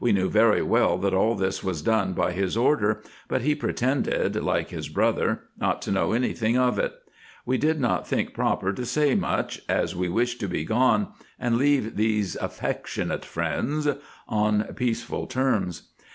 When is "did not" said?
7.58-8.08